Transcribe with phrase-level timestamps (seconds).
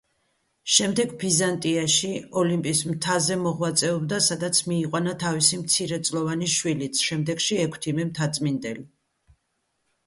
[0.75, 2.09] შემდეგ ბიზანტიაში,
[2.43, 8.91] ოლიმპის მთაზე მოღვაწეობდა, სადაც მიიყვანა თავისი მცირეწლოვანი შვილიც, შემდეგში, ექვთიმე მთაწმიდელი.